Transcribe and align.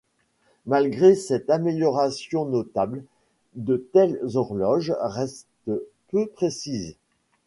Malgré 0.65 1.13
cette 1.13 1.51
amélioration 1.51 2.45
notable, 2.45 3.03
de 3.53 3.77
telles 3.93 4.19
horloges 4.35 4.95
restent 4.99 5.45
peu 6.07 6.25
précises. 6.33 6.95